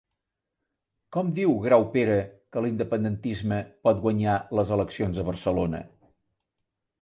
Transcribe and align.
Com 1.17 1.27
diu 1.39 1.51
Graupera 1.65 2.15
que 2.55 2.63
l'independentisme 2.67 3.59
pot 3.89 4.01
guanyar 4.07 4.39
les 4.61 4.73
eleccions 4.79 5.21
a 5.21 5.27
Barcelona? 5.29 5.85